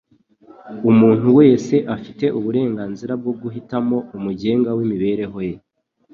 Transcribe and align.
Umuntu 0.91 1.27
wese 1.39 1.75
afite 1.95 2.25
uburenganzira 2.37 3.13
bwo 3.21 3.33
guhitamo 3.41 3.97
umugenga 4.17 4.69
w'imibereho 4.77 5.39
ye. 5.49 5.55